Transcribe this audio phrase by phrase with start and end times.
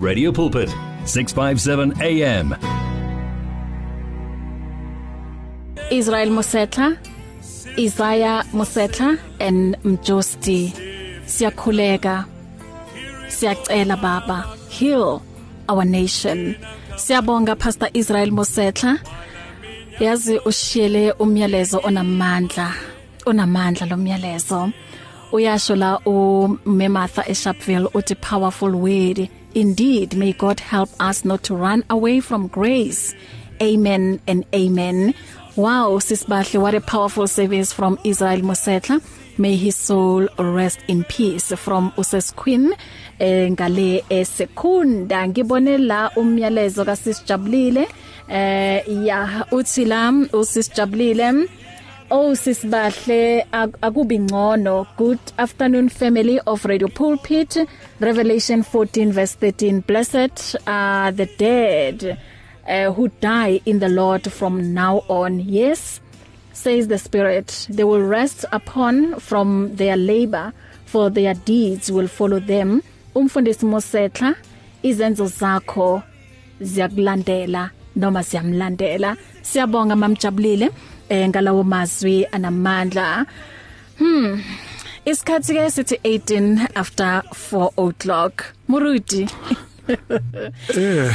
[0.00, 0.70] Radio Pulpit
[1.04, 2.54] 657 AM
[5.90, 6.96] Israel Mosetla
[7.78, 10.72] Isaiah Mosetla and Mjosti.
[11.26, 12.24] Siyakhuleka.
[13.28, 15.22] Siyacela baba heal
[15.68, 16.56] our nation.
[16.96, 18.98] Siyabonga pastor Israel Mosetla
[20.00, 22.72] yazi ushiyele umyalezo onamandla
[23.26, 24.72] onamandla lo myalezo.
[25.32, 29.28] Uyasho la uMematha eSharpeville uthi powerful word.
[29.54, 33.14] Indeed may God help us not to run away from grace.
[33.62, 35.14] Amen and amen.
[35.56, 39.00] Wow sisibahle what a powerful service from Israel Mosetla.
[39.38, 41.52] May his soul rest in peace.
[41.56, 42.72] From Uses Queen
[43.18, 45.28] eh ngale esekunda.
[45.28, 47.88] Ngibone la umyalezo kasisijabulile
[48.28, 51.48] eh ya uthi la usisijabulile
[52.12, 53.46] Oh sisibahle
[53.82, 54.86] akubi ngcono.
[54.96, 57.56] Good afternoon family of Radio Pulpit
[58.00, 62.18] Revelation 14 verse 13 blessed are the dead
[62.68, 65.38] uh, who die in the Lord from now on.
[65.40, 66.00] Yes
[66.52, 70.52] says the spirit they will rest upon from their labor
[70.86, 72.82] for their deeds will follow them.
[73.14, 74.34] Umfundisi Mosetla
[74.82, 76.02] izenzo zakho
[76.60, 79.16] ziyakulandela noma siyamlandela.
[79.42, 80.70] Siyabonga mamjabulile
[81.12, 83.26] eh ngalawo mazwi anamandla.
[83.98, 84.40] Hmm
[85.10, 88.52] isikhathi ke sithi 18 after 4 o'clock.
[88.68, 89.22] Muruti
[89.88, 91.14] eh.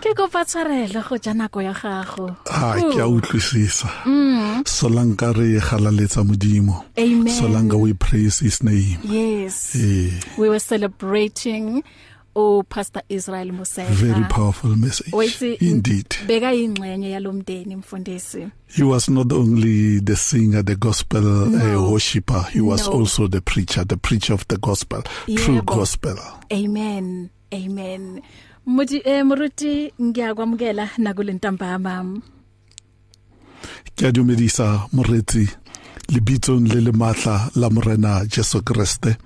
[0.00, 2.36] Ke go patshwarela go ja nako ya gago.
[2.50, 3.88] Ah ke a utlwisisa.
[4.64, 6.84] Solanka re galaletsa modimo.
[6.98, 7.28] Amen.
[7.28, 8.98] solanka we praise his name.
[9.04, 9.76] Yes.
[9.76, 10.10] Eh.
[10.36, 11.84] We were celebrating
[12.36, 15.12] oh pastor Israel Museka very powerful message.
[15.12, 16.06] Wethi indeed.
[16.26, 18.48] beka ingxenye yalomndeni mfundisi.
[18.76, 21.84] He was not only the singer the gospel no.
[21.84, 22.92] uh, worshipper he was No.
[22.92, 25.64] also the preacher the preacher of the gospel true Yebo.
[25.76, 26.16] gospel.
[26.52, 27.30] Amen.
[27.52, 28.22] Amen.
[28.66, 32.20] Muti eh muruti ngiyakwamukela nakulentambama
[33.96, 35.48] ke a dumedisa moretsi
[36.08, 39.16] lebitsong le le matla la morena Jesu Kriste.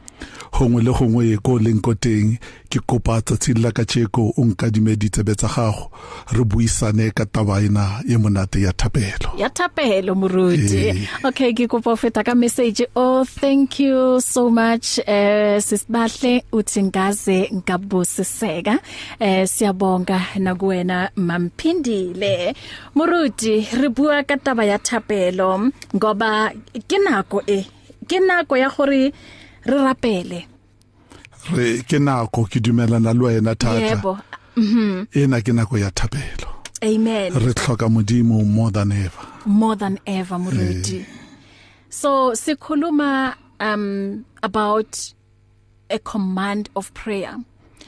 [0.53, 2.39] Hongwe le hongwe ko leng ko teng
[2.71, 5.91] ke kopa tsatsing la kacheko o nkadime ditsebe tsa gago.
[6.33, 9.35] Re buisane ka taba ena e monate ya thapelo.
[9.39, 11.09] Ya thapelo muruti Eh.
[11.25, 12.83] okay ke kopa ho feta ka message.
[12.97, 18.79] Oh thank you so much eh sisibahle uthi ngaze ngabusiseka.
[19.21, 22.55] Eh siyabonga nakuwena mamphindile.
[22.95, 26.53] Muruti re bua ka taba ya thapelo ngoba
[26.89, 27.67] ke nako e
[28.09, 29.13] ke nako ya gore
[29.67, 30.47] re rapele.
[31.53, 34.21] Re ke nako ke dumelana le wena thata yebo.
[35.15, 36.49] Ena ke nako ya thapelo.
[36.83, 37.33] Amen.
[37.33, 39.27] Re tlhoka modimo more than ever.
[39.47, 41.05] More than ever muruti
[41.95, 45.13] so sikhuluma um about
[45.91, 47.37] a command of prayer.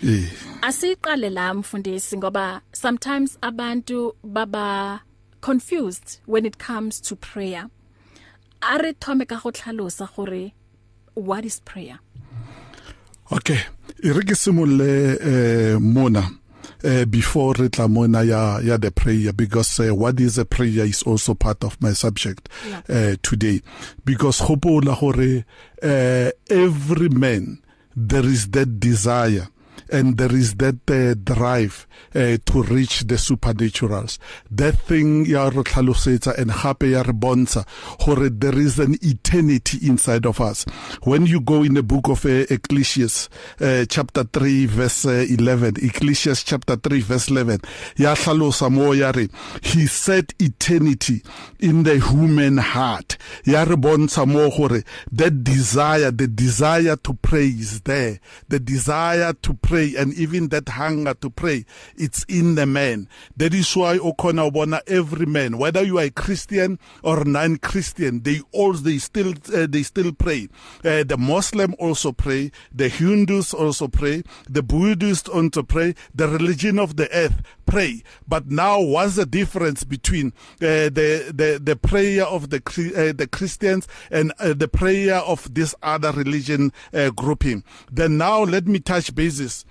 [0.02, 0.28] Eh.
[0.62, 5.00] Asiqale la mfundisi ngoba sometimes abantu baba
[5.40, 7.68] confused when it comes to prayer.
[8.62, 10.52] Are thome ka go tlhalosa gore
[11.16, 11.98] what is prayer
[13.32, 13.58] okay
[14.04, 16.22] re ke simolle eh mona
[16.84, 20.84] uh, before re tla mona ya ya the prayer because uh, what is a prayer
[20.86, 22.82] is also part of my subject Yeah.
[22.88, 23.60] uh, today
[24.04, 25.44] because gopola gore
[25.82, 27.58] uh, every man
[27.96, 29.48] there is that desire
[29.90, 34.18] and there is that uh, drive uh, to reach the supernaturals.
[34.50, 37.64] That thing ya re tlhalosetsa and gape ya re bontsha
[38.04, 40.64] gore there is an eternity inside of us.
[41.02, 43.28] When you go in the book of uh, Ecclesiastes
[43.60, 47.60] uh, chapter 3 verse uh, 11 Ecclesiastes chapter 3 verse 11
[47.96, 49.28] ya tlhalosa mo ya re
[49.62, 51.22] he set eternity
[51.60, 53.16] in the human heart.
[53.44, 54.82] Ya re bontsha mo gore
[55.12, 60.66] that desire the desire to pray is there the desire to pray and even that
[60.70, 61.66] hunger to pray
[61.96, 63.06] it's in the man.
[63.36, 68.40] That is why okona ubona every man whether you are a Christian or non-Christian they
[68.52, 70.48] all they still uh, they still pray.
[70.82, 76.78] Uh, the Muslim also pray the Hindus also pray the Buddhists also pray the religion
[76.78, 78.02] of the earth pray.
[78.26, 80.28] But now what's the difference between
[80.62, 82.58] uh, the the the prayer of the
[82.96, 87.64] uh, the Christians and uh, the prayer of this other religion uh, grouping?
[87.92, 89.65] Then now let me touch bases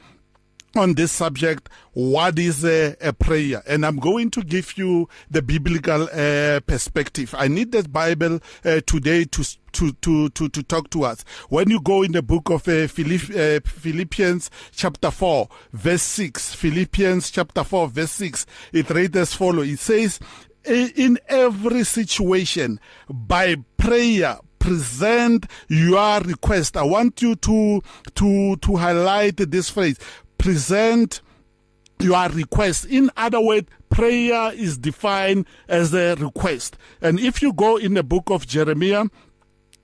[0.78, 3.64] on this subject what is a, a prayer?
[3.68, 7.34] And i'm going to give you the biblical uh, perspective.
[7.38, 9.44] I need the bible uh, today to
[9.74, 11.24] to to to to talk to us.
[11.50, 16.56] When you go in the book of uh, Philipp, uh, Philippians chapter 4 verse 6
[16.56, 20.20] Philippians chapter 4 verse 6 it reads as follow it says
[20.68, 22.80] "I- in every situation
[23.10, 26.76] by prayer present your request.
[26.76, 27.82] I want you to
[28.16, 30.00] to to highlight this phrase.
[30.38, 31.22] Present
[32.00, 32.86] your request.
[32.86, 36.78] In other words, prayer is defined as a request.
[37.02, 39.06] And if you go in the book of Jeremiah,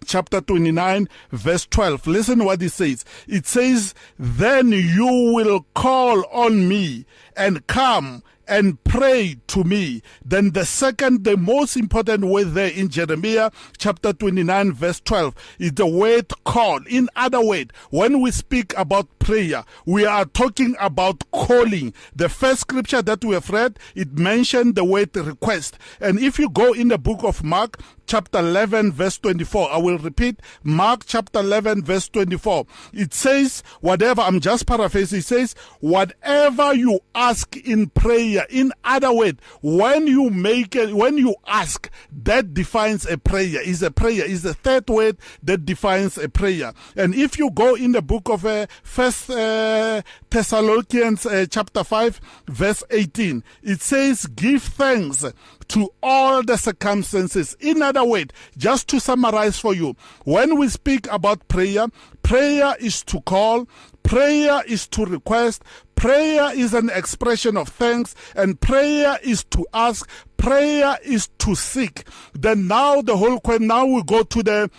[0.05, 6.67] chapter 29 verse 12 listen what it says it says then you will call on
[6.67, 7.05] me
[7.37, 10.01] and come and pray to me.
[10.25, 15.71] Then the second, the most important word there in Jeremiah chapter 29 verse 12 is
[15.71, 16.81] the word call.
[16.87, 21.93] In other words, when we speak about prayer, we are talking about calling.
[22.13, 25.77] The first scripture that we have read, it mentioned the word request.
[26.01, 29.71] And if you go in the book of Mark, chapter 11 verse 24.
[29.71, 32.65] I will repeat Mark chapter 11 verse 24.
[32.93, 38.45] It says, whatever, I'm just paraphrasing, it says, whatever you ask in prayer.
[38.49, 41.89] In other words, when you make it, when you ask,
[42.23, 46.73] that defines a prayer, is a prayer, is the third word that defines a prayer.
[46.95, 52.21] And if you go in the book of uh, First uh, Thessalonians uh, chapter 5
[52.47, 55.25] verse 18, it says, give thanks
[55.71, 57.55] to all the circumstances.
[57.61, 59.95] In other words, just to summarize for you,
[60.25, 61.87] when we speak about prayer,
[62.23, 63.69] prayer is to call,
[64.03, 65.63] prayer is to request,
[65.95, 72.03] prayer is an expression of thanks, and prayer is to ask, prayer is to seek.
[72.33, 74.69] Then now the whole question, now we go to the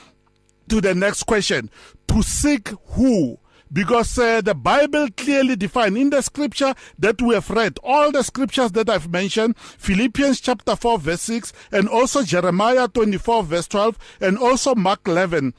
[0.69, 1.71] to the next question.
[2.09, 3.39] To seek who?
[3.73, 8.23] Because uh, the Bible clearly defines in the scripture that we have read, all the
[8.23, 13.99] scriptures that I've mentioned, Philippians chapter 4 verse 6, and also Jeremiah 24 verse 12,
[14.21, 15.55] and also Mark 11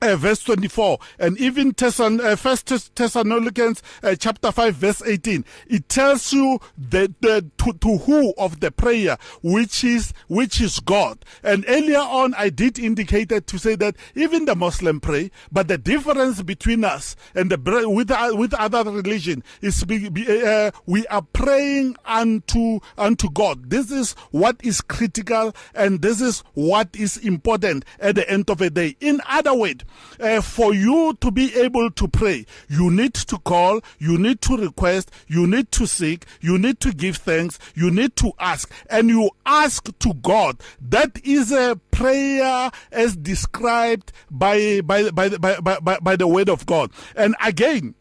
[0.00, 5.88] uh, verse 24 and even Thessalon, uh, first Thessalonians uh, chapter 5 verse 18 it
[5.88, 11.24] tells you the, the to, to who of the prayer which is which is God.
[11.42, 15.78] And earlier on I did indicated to say that even the Muslim pray but the
[15.78, 17.58] difference between us and the
[17.88, 23.70] with uh, with other religion is be, be, uh, we are praying unto unto God.
[23.70, 28.58] This is what is critical and this is what is important at the end of
[28.58, 28.96] the day.
[29.00, 29.84] In other words
[30.20, 34.56] uh, for you to be able to pray, you need to call, you need to
[34.56, 39.08] request, you need to seek, you need to give thanks, you need to ask, and
[39.08, 40.58] you ask to God.
[40.80, 46.66] That is a prayer as described by, by, by, by, by, by the word of
[46.66, 46.90] God.
[47.16, 47.94] And again,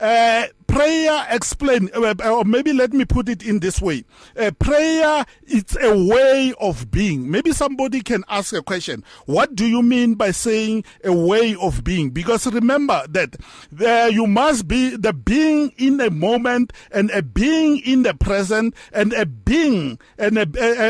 [0.00, 0.46] uh,
[0.76, 4.04] prayer explain uh, uh, or maybe let me put it in this way.
[4.38, 7.30] Uh, prayer it's a way of being.
[7.30, 9.02] Maybe somebody can ask a question.
[9.24, 12.10] What do you mean by saying a way of being?
[12.10, 13.36] Because remember that
[13.72, 18.74] there you must be the being in a moment and a being in the present
[18.92, 20.46] and a being and a,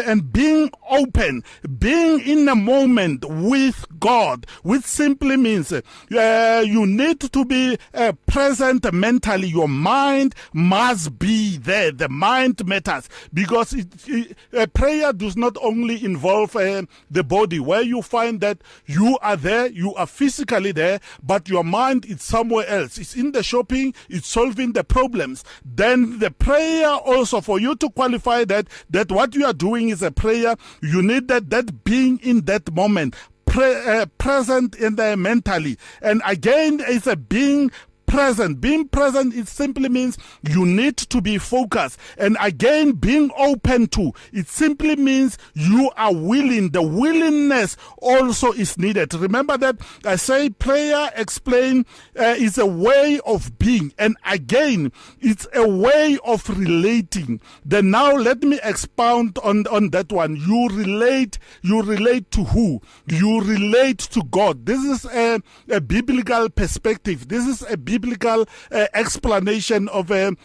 [0.09, 1.44] and being open
[1.79, 8.12] being in a moment with god which simply means uh, you need to be uh,
[8.27, 9.49] present mentally.
[9.49, 11.93] Your mind must be there.
[11.93, 17.61] The mind matters because it, it, uh, prayer does not only involve uh, the body,
[17.61, 22.23] where you find that you are there, you are physically there, but your mind is
[22.23, 22.99] somewhere else.
[22.99, 25.44] It's in the shopping, it's solving the problems.
[25.64, 30.02] Then the prayer also for you to qualify that that what you are doing is
[30.02, 33.14] a prayer, you need that that being in that moment.
[33.46, 37.70] Pre- uh, present in there mentally and again it's a being
[38.17, 38.63] present.
[38.63, 41.99] Being present, it simply means you need to be focused.
[42.17, 46.70] And again, being open to, it simply means you are willing.
[46.70, 49.13] The willingness also is needed.
[49.13, 51.85] Remember that I say prayer explain
[52.19, 53.93] uh, is a way of being.
[53.99, 57.43] And again, it's a way of relating.
[57.67, 60.37] Then now let me expound on, on that one.
[60.37, 62.81] You relate, you relate to who?
[63.06, 64.65] You relate to God.
[64.65, 67.29] This is a, a biblical perspective.
[67.29, 70.36] This is a biblical biblical uh, explanation of a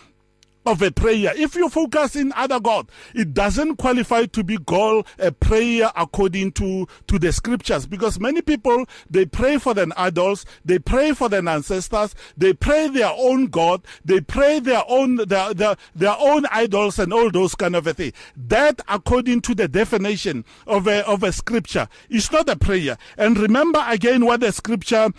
[0.64, 1.34] of a prayer.
[1.36, 6.52] If you focus in other God, it doesn't qualify to be called a prayer according
[6.52, 11.30] to, to the scriptures because many people, they pray for their idols, they pray for
[11.30, 16.46] their ancestors, they pray their own God, they pray their own, their, their, their own
[16.52, 18.14] idols and all those kind of a thing.
[18.38, 23.00] That according to the definition of a, of a scripture is not a prayer.
[23.18, 25.10] And remember again what the scripture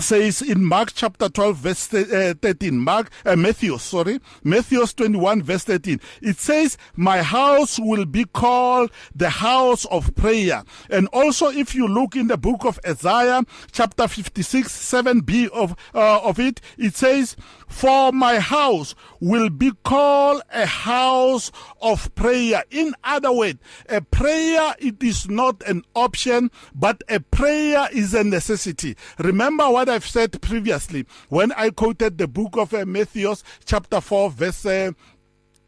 [0.00, 5.64] says in Mark chapter 12 verse uh, 13 Mark uh, Matthew sorry Matthew 21 verse
[5.64, 10.62] 13 it says my house will be called the house of prayer.
[10.88, 13.42] And also if you look in the book of Isaiah
[13.72, 17.36] chapter 56 7b of uh, of it it says
[17.70, 21.50] for my house will be called a house
[21.80, 22.62] of prayer.
[22.70, 23.58] In other words,
[23.88, 28.96] a prayer it is not an option, but a prayer is a necessity.
[29.18, 33.34] Remember what I've said previously when I quoted the book of uh, Matthew,
[33.64, 34.92] chapter 4, verse uh,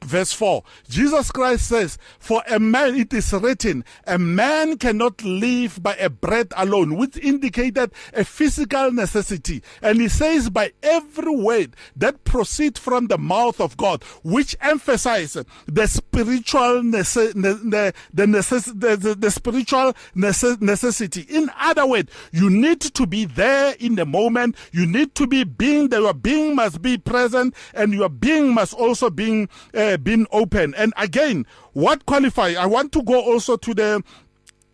[0.02, 5.82] Verse 4 Jesus Christ says, For a man, it is written, a man cannot live
[5.82, 9.62] by a bread alone, which indicated a physical necessity.
[9.80, 15.44] And he says, By every word that proceeds from the mouth of God, which emphasizes
[15.66, 21.22] the spiritual, nece- the, the, necess- the, the, the spiritual necess- necessity.
[21.28, 24.56] In other words, you need to be there in the moment.
[24.72, 26.00] You need to be being there.
[26.00, 29.48] Your being must be present, and your being must also be.
[29.74, 30.74] Uh, been open.
[30.74, 32.54] And again, what qualify?
[32.58, 34.02] I want to go also to the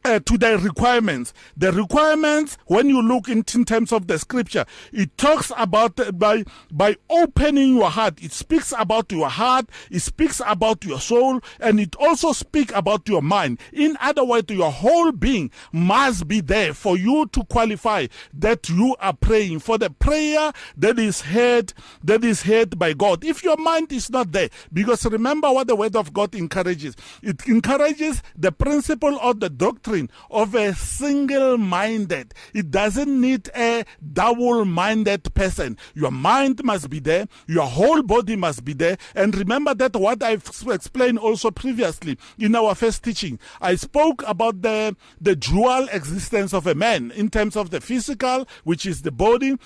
[0.09, 1.35] uh, to the requirements.
[1.57, 6.13] The requirements, when you look in, in terms of the scripture, it talks about uh,
[6.13, 8.23] by by opening your heart.
[8.23, 9.69] It speaks about your heart.
[9.91, 13.61] It speaks about your soul, and it also speaks about your mind.
[13.73, 18.97] In other words, your whole being must be there for you to qualify that you
[19.01, 21.73] are praying for the prayer that is heard
[22.03, 23.25] that is heard by God.
[23.25, 26.97] If your mind is not there, because remember what the Word of God encourages.
[27.23, 32.35] It encourages the principle of the doctrine doctrine of a single minded.
[32.55, 35.77] It doesn't need a double minded person.
[35.95, 38.99] Your mind must be there, your whole body must be there.
[39.15, 43.39] And remember that what I've explained also previously in our first teaching.
[43.61, 48.47] I spoke about the, the dual existence of a man in terms of the physical,
[48.65, 49.57] which is the body,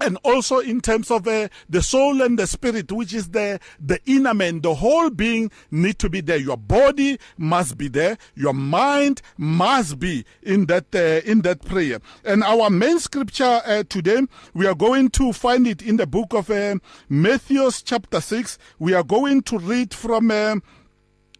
[0.00, 3.98] and also in terms of uh, the soul and the spirit which is the the
[4.06, 6.36] inner man the whole being need to be there.
[6.36, 8.18] Your body must be there.
[8.34, 12.00] Your mind must be in that uh, in that prayer.
[12.24, 14.22] And our main scripture uh, today
[14.52, 16.76] we are going to find it in the book of uh,
[17.08, 20.56] Matthew chapter 6 we are going to read from uh,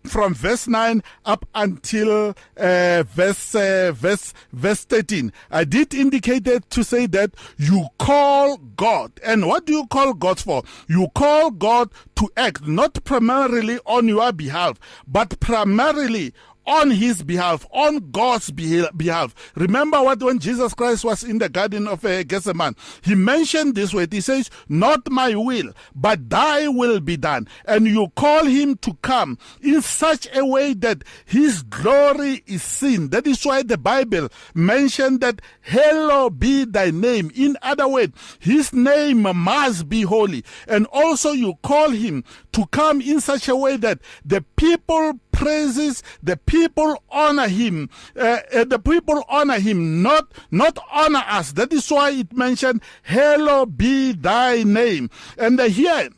[0.06, 6.68] from verse 9 up until uh, verse uh, verse verse 13 i did indicate that
[6.70, 9.12] to say that you call god.
[9.24, 10.62] And what do you call god for?
[10.88, 16.32] You call god to act not primarily on your behalf but primarily
[16.66, 19.34] on his behalf, on God's behalf.
[19.54, 23.92] Remember what when Jesus Christ was in the Garden of uh, Gethsemane, he mentioned this
[23.92, 24.12] word.
[24.12, 27.48] He says, Not my will, but thy will be done.
[27.64, 33.10] And you call him to come in such a way that his glory is seen.
[33.10, 37.30] That is why the Bible mentioned that, Hallowed be thy name.
[37.34, 40.44] In other words, his name must be holy.
[40.68, 46.02] And also you call him to come in such a way that the people praises,
[46.22, 47.90] the people honor him.
[48.16, 51.52] Uh, uh, the people honor him, not not honor us.
[51.52, 56.08] That is why it mentioned, "Hallowed be thy name." And uh, here.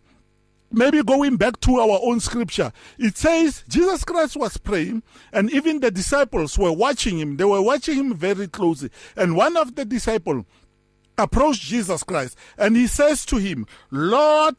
[0.72, 5.78] Maybe going back to our own scripture, it says Jesus Christ was praying, and even
[5.78, 7.36] the disciples were watching him.
[7.36, 8.90] They were watching him very closely.
[9.16, 10.44] And one of the disciples
[11.18, 14.56] approached Jesus Christ and he says to him, Lord,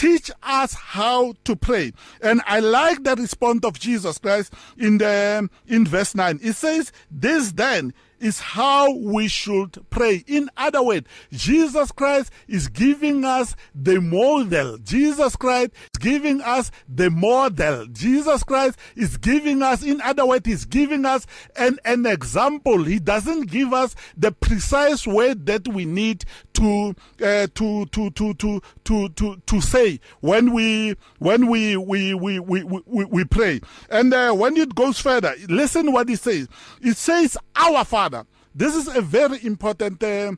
[0.00, 1.92] teach us how to pray.
[2.22, 6.40] And I like the response of Jesus Christ in the in verse 9.
[6.42, 10.22] It says, This then is how we should pray.
[10.26, 14.78] In other words, Jesus Christ is giving us the model.
[14.78, 17.86] Jesus Christ is giving us the model.
[17.86, 22.84] Jesus Christ is giving us, in other words, he's giving us an, an example.
[22.84, 26.24] He doesn't give us the precise word that we need
[26.54, 32.14] to, uh, to, to, to, to, to, to, to say when we, when we, we,
[32.14, 33.60] we, we, we, we pray.
[33.88, 36.48] And uh, when it goes further, listen what it says.
[36.82, 38.09] It says, our Father
[38.54, 40.32] this is a very important uh,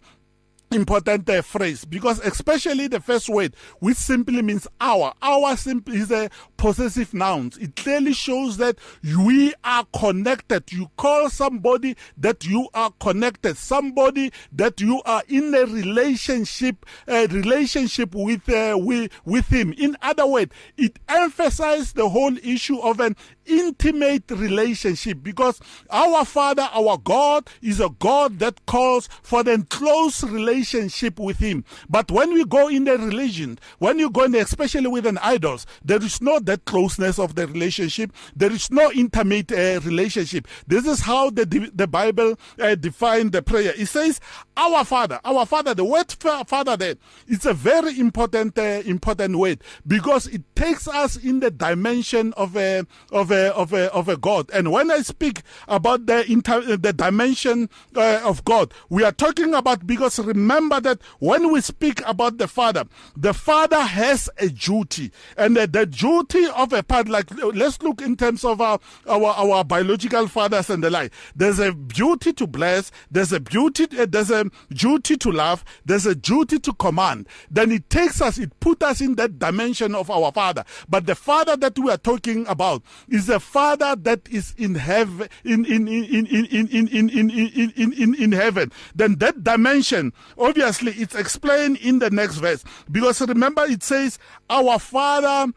[0.71, 6.11] important uh, phrase because especially the first word which simply means our our simply is
[6.11, 6.31] a
[6.63, 10.71] possessive noun it clearly shows that we are connected.
[10.71, 13.57] You call somebody that you are connected.
[13.57, 19.73] Somebody that you are in a relationship a relationship with uh, with, with him.
[19.73, 26.69] In other words it emphasizes the whole issue of an intimate relationship because our father
[26.73, 31.65] our god is a god that calls for the close relationship with him.
[31.89, 35.67] But when we go in the religion, when you go in, especially with an idols,
[35.85, 38.13] there is no that closeness of the relationship.
[38.37, 40.47] There is no intimate uh, relationship.
[40.67, 41.45] This is how the
[41.75, 43.73] the Bible uh, defines the prayer.
[43.77, 44.21] It says,
[44.57, 49.63] "Our Father, our Father." The word Father there, it's a very important uh, important word
[49.87, 54.17] because it takes us in the dimension of a of a of a of a
[54.17, 54.51] God.
[54.53, 59.55] And when I speak about the inter, the dimension uh, of God, we are talking
[59.55, 62.85] about because remember that when we speak about the Father,
[63.17, 67.81] the Father has a duty, and the, the duty beauty of a part, like let's
[67.83, 71.13] look in terms of our, our, our biological fathers and the like.
[71.35, 72.91] There's a beauty to bless.
[73.11, 75.65] There's a beauty, uh, there's a duty to love.
[75.85, 77.29] There's a duty to command.
[77.51, 80.65] Then it takes us, it put us in that dimension of our father.
[80.89, 85.29] But the father that we are talking about is a father that is in heaven,
[85.45, 88.73] in, in, in, in, in, in, in, in, in, in, in, in heaven.
[88.95, 92.65] Then that dimension, obviously, it's explained in the next verse.
[92.91, 94.19] Because remember, it says,
[94.51, 95.53] Our Father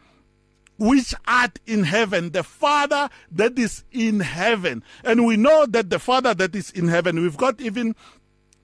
[0.78, 4.84] which art in heaven, the Father that is in heaven.
[5.04, 7.96] And we know that the Father that is in heaven, we've got even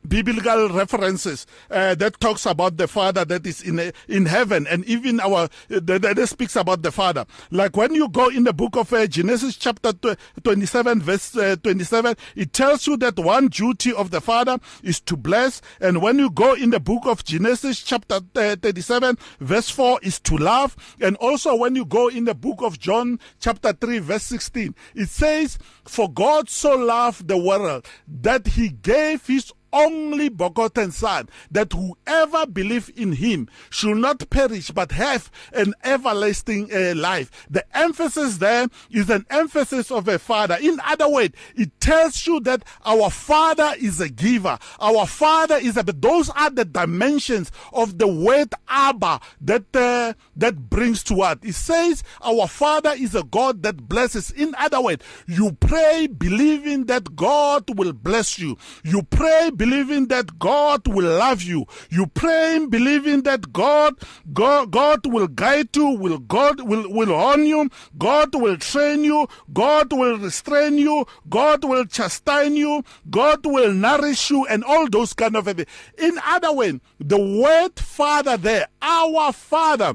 [0.08, 5.20] biblical references uh, that talks about the father that is in in heaven and even
[5.20, 7.25] our that, that speaks about the father.
[7.51, 9.93] Like when you go in the book of uh, genesis chapter
[10.43, 15.15] 27 verse uh, 27 it tells you that one duty of the father is to
[15.15, 20.00] bless and when you go in the book of genesis chapter uh, 37 verse 4
[20.03, 24.00] is to love and also when you go in the book of john chapter 3
[24.00, 30.30] verse 16 it says for god so loved the world that he gave his only
[30.30, 36.94] begotten Son, that whoever believe in him should not perish but have an everlasting uh,
[36.96, 37.48] life.
[37.50, 40.58] The emphasis there is an emphasis of a father.
[40.62, 44.58] In other words, it tells you that our father is a giver.
[44.80, 50.70] Our father is a, those are the dimensions of the word Abba that, uh, that
[50.70, 51.38] brings to us.
[51.44, 54.32] It says our father is a God that blesses.
[54.32, 58.58] In other words, you pray believing that God will bless you.
[58.84, 61.68] You pray believing that God will love you.
[61.91, 63.94] You pray believing that God,
[64.34, 69.27] God, God will guide you, will God will, will own you, God will train you,
[69.53, 75.13] God will restrain you, God will chastise you, God will nourish you, and all those
[75.13, 75.65] kind of things.
[76.00, 79.94] In other words, the word Father there, our Father,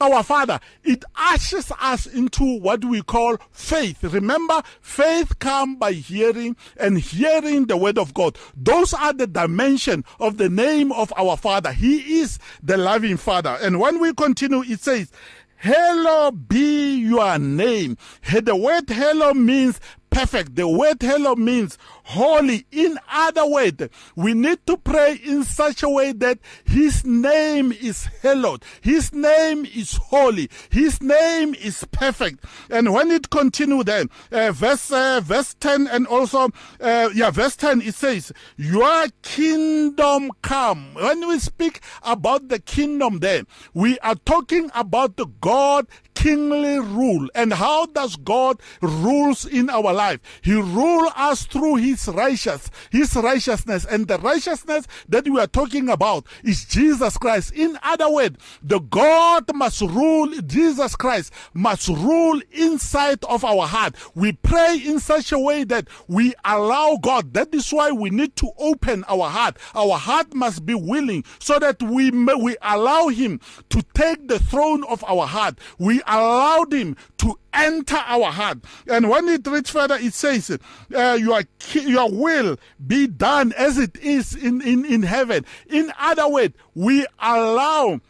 [0.00, 4.02] our Father, it ushers us into what we call faith.
[4.02, 8.38] Remember, faith comes by hearing and hearing the word of God.
[8.56, 11.72] Those are the dimension of the name of our Father.
[11.72, 13.58] He is the loving Father.
[13.60, 15.10] And when we continue, it says,
[15.62, 17.98] Hello be your name.
[18.32, 20.56] The word hello means perfect.
[20.56, 21.76] The word hello means
[22.10, 22.66] holy.
[22.72, 28.06] In other words, we need to pray in such a way that His name is
[28.22, 28.64] hallowed.
[28.80, 30.50] His name is holy.
[30.70, 32.44] His name is perfect.
[32.68, 37.56] And when it continues then, uh, verse, uh, verse 10 and also, uh, yeah, verse
[37.56, 40.94] 10, it says, Your kingdom come.
[40.94, 47.28] When we speak about the kingdom there, we are talking about the God kingly rule.
[47.34, 50.20] And how does God rules in our life?
[50.42, 53.84] He rule us through his righteous, his righteousness.
[53.84, 57.52] And the righteousness that we are talking about is Jesus Christ.
[57.52, 63.94] In other words, the God must rule, Jesus Christ must rule inside of our heart.
[64.14, 67.34] We pray in such a way that we allow God.
[67.34, 69.56] That is why we need to open our heart.
[69.74, 74.38] Our heart must be willing so that we may, we allow him to take the
[74.38, 75.58] throne of our heart.
[75.78, 78.58] We allowed him to enter our heart.
[78.86, 80.50] And when it reads further, it says,
[80.94, 81.42] uh, your,
[81.74, 82.56] your will
[82.86, 85.44] be done as it is in, in, in heaven.
[85.68, 88.00] In other words, we allow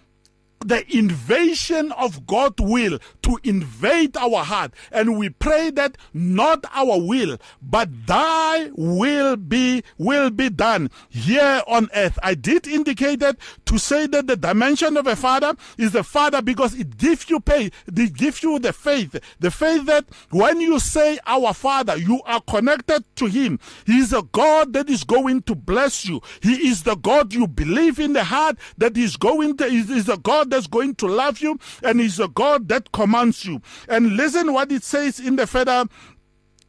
[0.64, 4.73] the invasion of God's will to invade our heart.
[4.92, 11.62] And we pray that not our will, but thy will be, will be done here
[11.66, 12.18] on earth.
[12.23, 16.42] I did indicate that to say that the dimension of a father is a father
[16.42, 20.79] because it gives you pay, it gives you the faith, the faith that when you
[20.79, 23.59] say our father, you are connected to him.
[23.87, 26.20] He is a God that is going to bless you.
[26.42, 30.09] He is the God you believe in the heart that is going to, is, is
[30.09, 33.62] a God that's going to love you and is a God that commands you.
[33.88, 35.86] And listen what it says in the further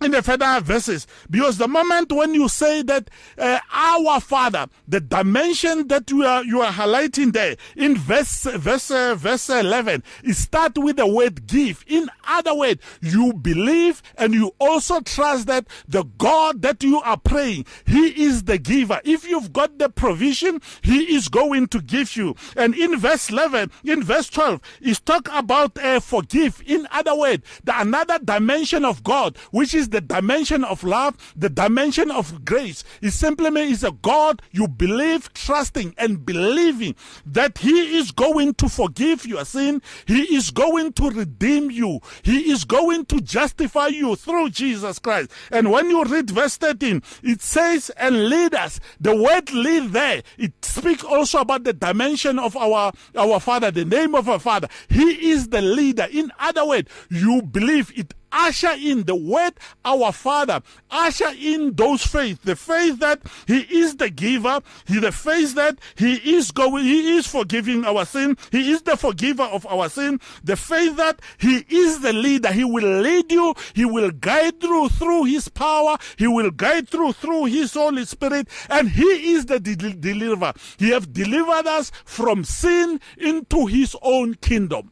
[0.02, 1.06] in the further verses.
[1.30, 6.44] Because the moment when you say that uh, our father the dimension that you are
[6.44, 11.46] you are highlighting there in verse verse uh, verse 11 it start with the word
[11.48, 11.84] give.
[11.88, 17.18] In other words you believe and you also trust that the god that you are
[17.18, 19.00] praying he is the giver.
[19.04, 22.36] If you've got the provision he is going to give you.
[22.56, 26.64] And in verse 11 in verse 12 is talk about uh, forgive.
[26.66, 31.50] In other words the another dimension of god which is the dimension of love, the
[31.50, 32.84] dimension of grace.
[33.02, 38.70] It simply means a God you believe, trusting and believing that He is going to
[38.70, 39.82] forgive your sin.
[40.08, 42.00] He is going to redeem you.
[42.24, 45.32] He is going to justify you through Jesus Christ.
[45.52, 48.80] And when you read verse 13, it says, and lead us.
[49.00, 53.86] The word lead there, it speaks also about the dimension of our, our Father, the
[53.86, 54.68] name of our Father.
[54.90, 56.08] He is the leader.
[56.12, 59.54] In other words, you believe it usher in the word
[59.86, 65.12] our father usher in those faith the faith that he is the giver he the
[65.12, 69.66] faith that he is going he is forgiving our sin he is the forgiver of
[69.68, 74.12] our sin the faith that he is the leader he will lead you he will
[74.12, 79.34] guide you through his power he will guide through through his holy spirit and he
[79.34, 80.54] is the de- deliverer.
[80.78, 84.92] He have delivered us from sin into his own kingdom.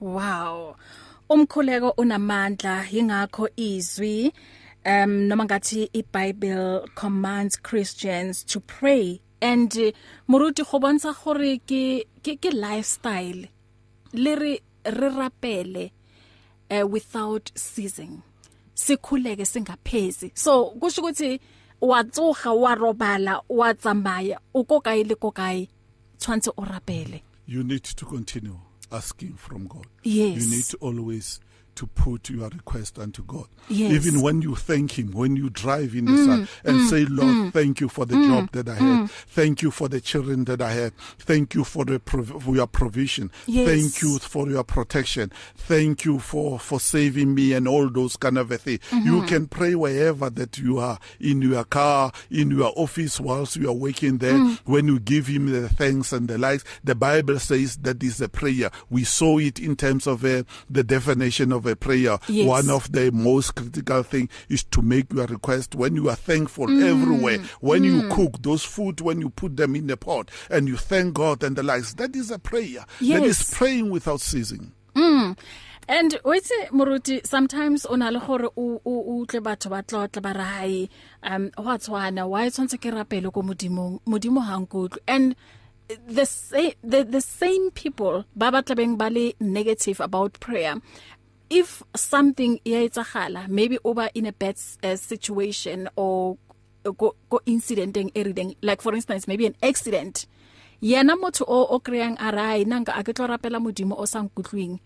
[0.00, 0.76] Wow.
[1.34, 4.32] Umkhuleko unamandla ingakho izwi
[4.86, 9.90] um noma ngathi iBible commands Christians to pray and uh,
[10.28, 13.48] moruti go bontsha gore ke ke ke lifestyle
[14.12, 15.90] le re re rapele
[16.70, 18.22] uh, without ceasing
[18.74, 20.30] sikhuleke singaphezi.
[20.34, 21.40] So kusho ukuthi
[21.80, 25.68] watsoga wa robala wa tsamaya ukokae le kokae
[26.18, 27.22] tshwantse o rapele.
[27.46, 28.60] You need to continue.
[28.94, 29.86] Asking from God.
[30.02, 30.44] Yes.
[30.44, 31.40] You need to always
[31.76, 33.46] to put your request unto God.
[33.68, 33.92] Yes.
[33.92, 37.04] Even when you thank Him, when you drive in the mm, sun and mm, say,
[37.06, 39.10] Lord, mm, thank you for the mm, job that I have.
[39.10, 40.92] Thank you for the children that I have.
[41.18, 43.30] Thank you for the for your provision.
[43.46, 43.68] Yes.
[43.68, 45.32] Thank you for your protection.
[45.56, 48.78] Thank you for, for saving me and all those kind of a thing.
[48.90, 49.06] Mm-hmm.
[49.06, 53.68] You can pray wherever that you are, in your car, in your office whilst you
[53.68, 54.34] are working there.
[54.34, 54.58] Mm.
[54.64, 58.28] When you give Him the thanks and the likes, the Bible says that is a
[58.28, 58.70] prayer.
[58.90, 62.18] We saw it in terms of uh, the definition of a prayer.
[62.28, 62.46] Yes.
[62.46, 66.66] One of the most critical thing is to make your request when you are thankful
[66.66, 66.82] mm.
[66.82, 67.38] everywhere.
[67.60, 67.86] When mm.
[68.02, 71.42] you cook those food, when you put them in the pot and you thank God
[71.42, 72.84] and the likes, that is a prayer.
[73.00, 73.20] Yes.
[73.20, 74.72] That is praying without ceasing.
[74.94, 75.36] Mm.
[75.86, 80.88] And wait Muruti sometimes ona le gore o o tle batho ba tlotla ba rai
[81.22, 85.36] um wa tswana why tshwantse ke rapele go modimong modimo hankutlo and
[86.08, 90.76] the same the, the same people ba batla beng ba le negative about prayer
[91.54, 96.36] if something iyaitsagala maybe over in a bad uh, situation or
[96.98, 100.26] go go incidenteng erideng like for instance maybe an accident.
[100.82, 104.80] Yena motho o o kreyang arai nanga a ke tlo rapela modimo o sang kutlwing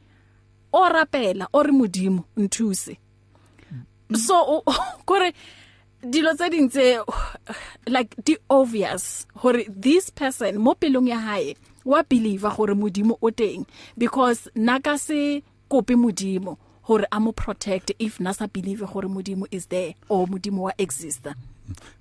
[0.73, 3.01] o rapela o re modimo nthuse.
[4.15, 4.63] So
[5.07, 5.33] gore
[6.05, 7.01] dilo tse ding tse
[7.89, 13.31] like di obvious gore this person mo pelong ya hae wa believe gore modimo o
[13.33, 13.65] teng
[13.97, 19.67] because naka se kope modimo hore a mo protect if nasa believe gore modimo is
[19.67, 21.27] there or modimo wa exist.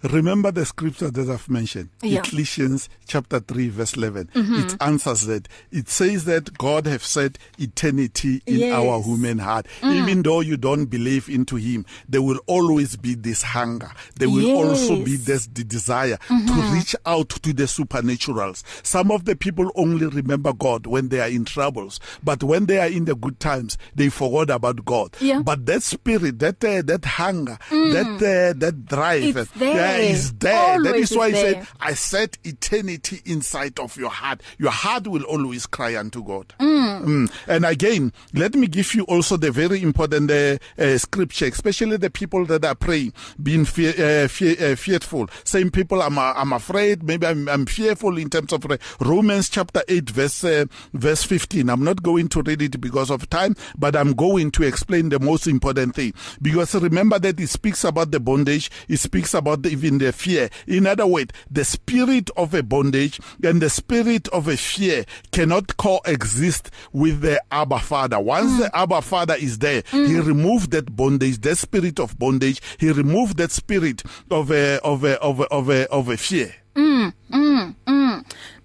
[0.04, 2.20] Remember the scripture that I've mentioned, Yeah.
[2.20, 4.30] Ecclesiastes chapter 3 verse 11.
[4.34, 4.56] Mm-hmm.
[4.56, 5.48] It answers that.
[5.72, 8.76] It says that God have set eternity in Yes.
[8.76, 9.66] our human heart.
[9.84, 13.92] Even though you don't believe into him, there will always be this hunger.
[14.16, 15.22] There will also be Yes.
[15.26, 18.64] this the desire to reach out to the supernaturals.
[18.84, 22.80] Some of the people only remember God when they are in troubles, but when they
[22.80, 25.16] are in the good times, they forgot about God.
[25.20, 25.42] Yeah.
[25.42, 30.02] But that spirit, that uh, that hunger, that uh, that drive, It's yeah, there.
[30.02, 30.80] is there.
[30.80, 31.54] that Always is why is I there.
[31.54, 34.41] said, I set eternity inside of your heart.
[34.58, 36.54] Your heart will always cry unto God.
[36.60, 37.04] Mm.
[37.06, 37.32] Mm.
[37.48, 42.10] And again, let me give you also the very important uh, uh, scripture, especially the
[42.10, 43.91] people that are praying, being fear,
[44.24, 45.28] uh, fear, uh, fearful.
[45.43, 49.50] Same people, I'm, uh, I'm afraid, maybe I'm, I'm fearful in terms of uh, Romans
[49.50, 51.70] chapter 8, verse, uh, verse 15.
[51.70, 55.20] I'm not going to read it because of time, but I'm going to explain the
[55.20, 56.13] most important thing.
[56.41, 60.50] Because remember that it speaks about the bondage, it speaks about the, even the fear.
[60.68, 65.78] In other words, the spirit of a bondage and the spirit of a fear cannot
[65.78, 68.20] coexist with the Abba Father.
[68.20, 72.62] Once the Abba Father is there, he removed that bondage, that spirit of bondage.
[72.80, 76.54] He removed that spirit of a of a of a of a, of a fear.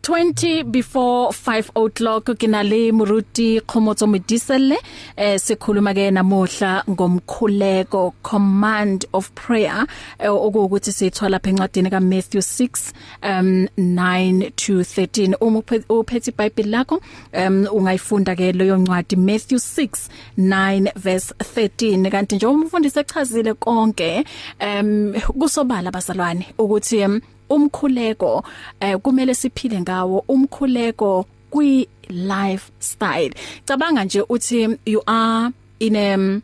[0.03, 4.77] 20 before 5 o'clock kina le muruti khomotso modiselle
[5.17, 9.87] eh sikhuluma ke namuhla ngomkhuleko command of prayer
[10.19, 16.31] eh, okuwukuthi sithwala lapha encwadini ka Matthew 6 um 9 to 13 uma uphe- uphethe
[16.31, 17.01] iBhayibheli lakho
[17.33, 24.25] um ungayifunda ke leyo ncwadi Matthew 6 9 verse 13 kanti nje umfundisi echazile konke
[24.61, 27.21] um kusobala bazalwane ukuthi um,
[27.55, 28.45] umkhuleko
[28.81, 33.35] eh kumele siphile ngawo umkhuleko kwi lifestyle
[33.67, 36.41] cabanga nje uthi you are in a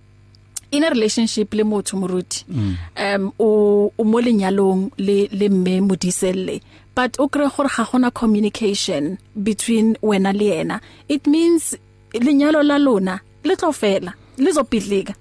[0.71, 2.44] in a relationship le motho moruti.
[2.49, 6.61] Um o o mo lenyalong le le mme modiselle.
[6.94, 11.75] But o kre gore ga gona communication between wena le yena it means
[12.12, 15.14] lenyalo la lona le tlo fela le zo pidlika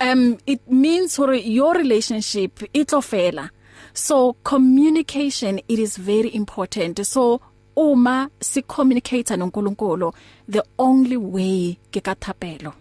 [0.00, 3.50] um it means for your relationship it tlo fela.
[3.94, 7.04] So communication it is very important.
[7.06, 7.40] So
[7.76, 10.12] uma si communicate noNkulunkulu
[10.48, 12.72] the only way ke kathapelo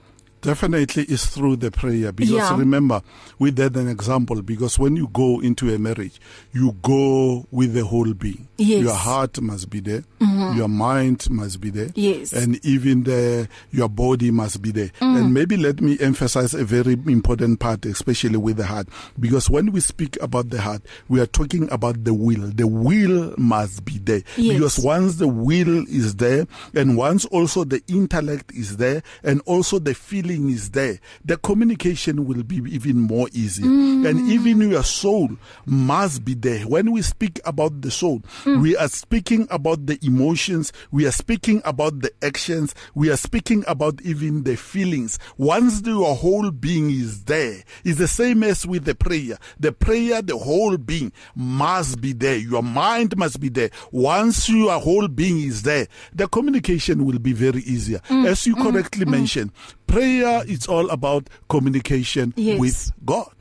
[0.41, 2.57] Definitely is through the prayer because Yeah.
[2.57, 3.01] remember
[3.37, 6.19] we did an example because when you go into a marriage
[6.51, 8.81] you go with the whole being Yes.
[8.81, 10.57] your heart must be there mm-hmm.
[10.57, 12.33] your mind must be there Yes.
[12.33, 15.17] and even the your body must be there mm.
[15.17, 18.87] and maybe let me emphasize a very important part especially with the heart
[19.19, 23.35] because when we speak about the heart we are talking about the will the will
[23.37, 24.53] must be there Yes.
[24.57, 29.77] because once the will is there and once also the intellect is there and also
[29.77, 33.63] the feeling is there the communication will be even more easy.
[33.63, 34.07] Mm.
[34.09, 35.29] and even your soul
[35.65, 36.61] must be there.
[36.67, 38.61] When we speak about the soul mm.
[38.61, 43.63] we are speaking about the emotions we are speaking about the actions we are speaking
[43.67, 45.19] about even the feelings.
[45.37, 49.37] Once your whole being is there is the same as with the prayer.
[49.59, 52.37] The prayer the whole being must be there.
[52.37, 53.69] Your mind must be there.
[53.91, 57.99] Once your whole being is there the communication will be very easier.
[58.09, 59.11] Mm, as you mm, correctly mm.
[59.11, 59.51] mentioned
[59.91, 62.59] prayer is all about communication Yes.
[62.59, 63.35] with God.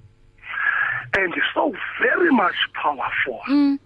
[1.14, 3.40] And so very much powerful.
[3.48, 3.78] Mm.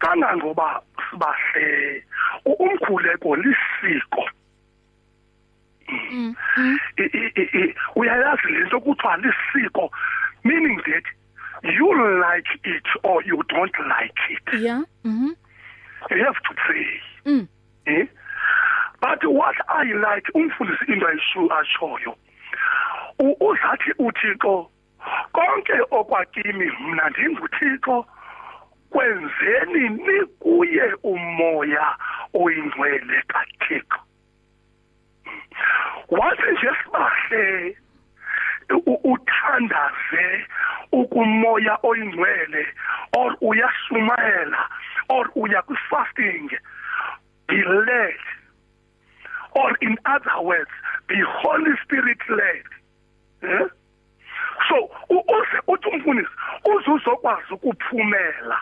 [0.00, 2.04] Kangangoba sibahle
[2.44, 4.22] umkhuleko lisiko
[5.88, 9.90] mm mm i- uyayazi lento kuthiwa lisiko?
[10.44, 11.04] Meaning that
[11.74, 11.88] you
[12.20, 14.60] like it or you don't like it.
[14.62, 15.34] Yeah mhm
[16.10, 17.48] you have to pray mm.
[17.86, 18.06] Eh
[19.00, 22.16] but what i like umfundisi into ayisho achoyo
[23.18, 24.70] u- uzathi uthixo
[25.32, 28.06] konke okwakimi mna ndinguthixo
[28.90, 31.96] kwenzeni nikuye umoya
[32.34, 34.00] oyingcwele kathixo?
[36.08, 37.76] Wathi nje sibahle
[39.04, 40.46] uthandaze
[40.92, 42.66] ukumoya oyingcwele
[43.16, 44.62] or uyashumayela
[45.08, 46.50] or uya kwi-fasting
[47.48, 48.20] be led.
[49.54, 50.70] Or in other words
[51.08, 52.66] be holy spirit led.
[53.42, 53.68] Eh?
[54.68, 56.30] so uze uthi umfundisi
[56.64, 58.58] uze uzokwazi ukuphumela.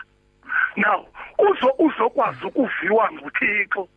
[0.75, 1.05] Now
[1.37, 3.87] uzo uzokwazi ukuviwa nguthixo.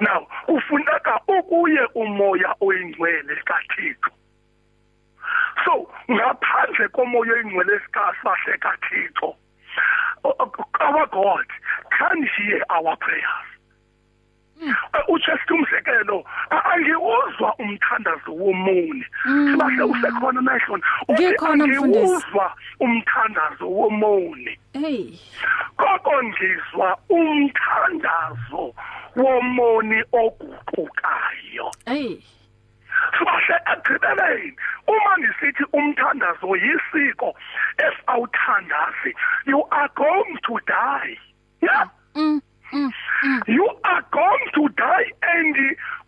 [0.00, 4.10] Now kufuneka ukuye umoya oyingcwele kathixo.
[5.64, 9.36] So ngaphandle komoya oyingcwele sikasahle kathixo
[10.24, 11.46] our god
[11.98, 13.49] can hear our prayers.
[14.62, 19.04] Eh, uJesu umzekelo a- angiuzwa umthandazo womuni
[19.50, 21.84] sibahle usekhona nayihlona uthi Ngikhona, mfundisi.
[22.04, 25.18] angiuzwa umthandazo womuni hey.
[25.76, 28.74] Koko ngizwa umthandazo
[29.16, 31.70] womoni oguqukayo.
[31.86, 32.18] Hey.
[33.18, 34.52] Sibahle ekugqibeleni.
[34.86, 37.34] Uma ngisithi umthandazo yisiko
[37.78, 39.14] esawuthandazi
[39.46, 41.18] you are going to die.
[41.62, 41.84] Yeah.
[42.14, 42.40] Mm
[42.72, 42.92] mm mm.
[43.46, 45.56] You are going to die and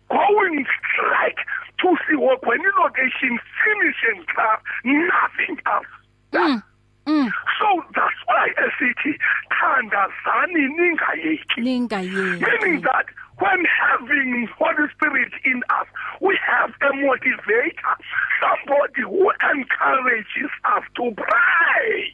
[0.09, 1.37] going straight
[1.79, 5.85] to see when location finish and car nothing else.
[6.31, 6.63] Mm.
[7.05, 7.29] Mm.
[7.59, 9.17] So that's why esithi
[9.51, 11.57] thandazani ningayeki.
[11.57, 13.05] Meaning lingayeki that
[13.39, 15.87] when having Holy Spirit in us,
[16.21, 17.95] we have a motivator,
[18.39, 22.13] somebody who encourages us to pray.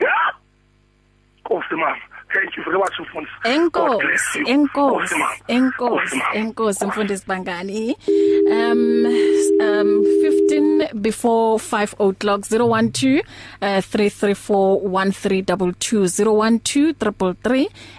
[0.00, 0.30] Yeah?
[1.44, 1.96] Nkosi mama,
[2.34, 4.46] thank you very much mfundisi God Enkosi, you.
[4.48, 5.14] enkosi,
[5.48, 7.96] enkosi, enkosi mfundisi Bangani.
[8.50, 9.06] Um
[9.60, 13.22] um 15 before 5 o'clock 012
[13.62, 16.92] uh, 334 1322 012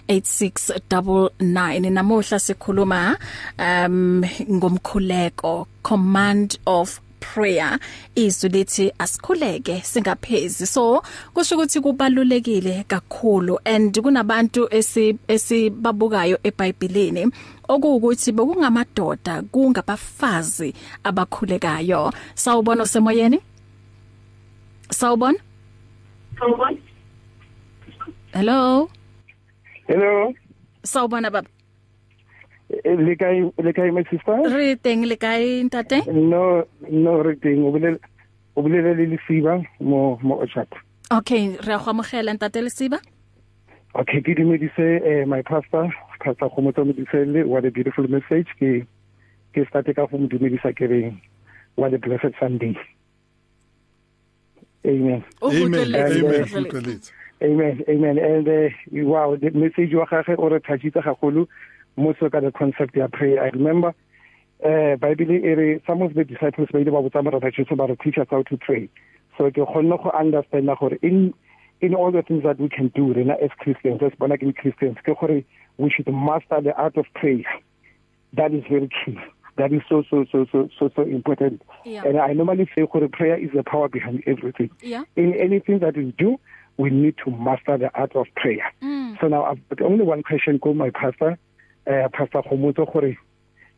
[0.08, 3.18] 333 namuhla sikhuluma
[3.60, 7.00] um ngomkhuleko command of
[7.34, 7.80] prayer
[8.16, 17.32] izwi lithi asikhuleke singaphezi so kusho ukuthi kubalulekile kakhulu and kunabantu esi esibabukayo eBhayibhelini
[17.68, 22.12] okuwukuthi bekungamadoda kungabafazi abakhulekayo.
[22.36, 23.40] Sawubona semoyeni
[24.90, 25.40] sawubona.
[28.34, 28.90] Hello?
[29.88, 30.34] Hello.
[30.84, 31.55] sawubona baba.
[32.86, 34.38] Le kae le kae my sister?
[34.56, 37.98] re teng le kae ntate No no re teng o bolele
[38.56, 40.70] o bolele le lesiba mo mo chat.
[41.12, 43.00] okay re a go amogela ntate lesiba
[43.96, 45.88] Okay, ke dumedise eh, my pastor,
[46.20, 48.86] pastor go motho modisele what a beautiful message ke
[49.56, 51.18] ke start ka go mo dumedisa ke reng
[51.76, 52.76] what a blessed Sunday.
[54.86, 55.24] Amen.
[55.42, 57.02] amen amen
[57.44, 57.84] Amen.
[57.90, 58.18] Amen.
[58.18, 58.70] And uh,
[59.10, 61.48] wow, the message wa gagwe o re thajitse gagolo
[61.98, 63.44] mo so ka the concept ya prayer.
[63.44, 63.94] I remember
[64.64, 67.88] uh Bible e re some of the disciples ba ile ba botsa morata Jesu ba
[67.88, 68.90] re teach us how to pray.
[69.38, 71.34] So ke kgonne go understand gore in
[71.82, 74.98] in all the things that we can do rena as Christians as born again Christians
[75.04, 75.44] ke gore
[75.78, 77.44] we should master the art of prayer.
[78.34, 79.18] That is very key.
[79.58, 81.62] That is so so so so so so important.
[81.86, 82.04] Yeah.
[82.06, 85.96] And I normally say gore prayer is the power behind everything yeah in anything that
[85.96, 86.40] we do,
[86.78, 88.72] we need to master the art of prayer.
[88.82, 89.20] Mm.
[89.22, 91.38] So now I've got only one question go my pastor,
[91.88, 93.18] uh, Pastor Khomoto Khore.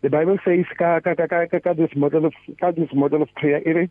[0.02, 3.34] The Bible says ka ka ka ka ka- this model of ka this model of
[3.36, 3.90] prayer ere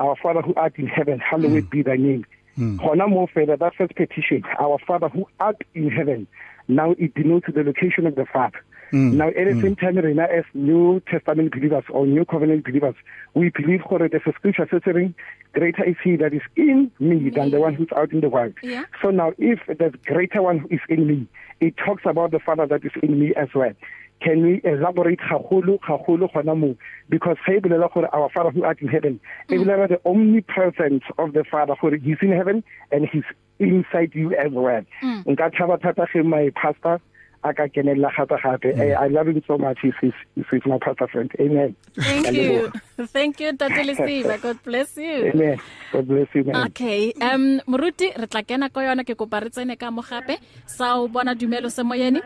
[0.00, 1.70] our Father who art in heaven hallowed mm.
[1.70, 2.24] be thy name.
[2.58, 6.26] Hona mo further that first petition our Father who art in heaven
[6.68, 8.62] now it denotes the location of the Father.
[8.94, 9.14] Mm.
[9.14, 12.94] Now, at the same time, Rena, as New Testament believers or New Covenant believers,
[13.34, 15.16] we believe for there's a scripture saying,
[15.52, 18.54] "Greater is He that is in me than the one who's out in the world."
[18.62, 18.84] Yeah.
[19.02, 21.26] So now, if the greater one who is in me,
[21.58, 23.72] it talks about the Father that is in me as well.
[24.20, 26.76] Can we elaborate gagolo gagolo gona mo
[27.08, 29.18] because ge bolela gore our father who art in heaven
[29.50, 33.24] e bolela the omnipresence of the father gore he's in heaven and he's
[33.58, 37.00] inside you as well nka thaba thata ge my pastor
[37.44, 40.12] aka kenella gape gape Eh, i love him so much he's, he's,
[40.50, 42.50] he's my pastor friend amen Thank Ka you.
[42.72, 43.08] leboha.
[43.16, 44.40] Thank you Tate Lesiba.
[44.42, 45.30] God bless you.
[45.32, 45.60] amen
[45.92, 49.50] god bless you man Okay, um Moruti re tla kena ka yona ke kopa re
[49.50, 50.38] tsene ka mo gape.
[50.66, 52.20] Sa o bona dumelo se moyeni?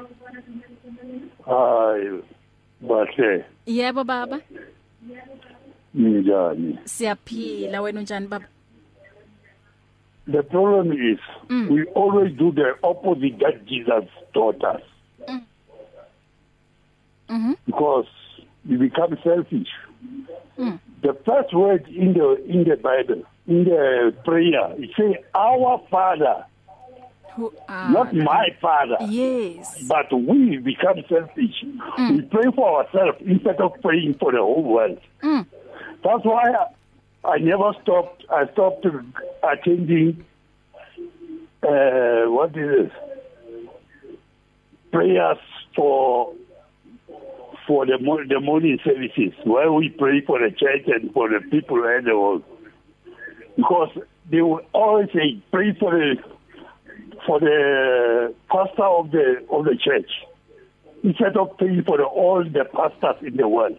[1.46, 2.22] hayi
[2.80, 4.38] bahle Yebo baba.
[5.94, 8.46] njani Siyaphila wena unjani baba?
[10.30, 11.70] the problem is mm.
[11.70, 14.04] we always do the opposite that jesus
[14.34, 14.82] taught us
[15.28, 15.42] Mm.
[17.28, 17.52] Mm-hmm.
[17.66, 18.06] because
[18.68, 19.68] we become selfish
[20.58, 20.78] Mm.
[21.02, 26.44] the first word in the in the bible in the prayer it say our father
[27.36, 29.84] Who are not my father Yes.
[29.88, 32.10] but we become selfish mm.
[32.16, 35.46] we pray for ourselves instead of praying for the whole world Mm.
[36.04, 36.44] That's why
[37.24, 38.24] I, I never stopped.
[38.30, 38.86] I stopped
[39.42, 40.24] attending.
[41.60, 42.92] Uh, what is it?
[44.92, 45.38] Prayers
[45.74, 46.34] for
[47.66, 47.98] for the
[48.28, 52.18] the morning services where we pray for the church and for the people and the
[52.18, 52.42] world.
[53.56, 53.90] Because
[54.30, 56.16] they will always say pray for the
[57.26, 60.10] for the pastor of the of the church
[61.02, 63.78] instead of praying for the, all the pastors in the world.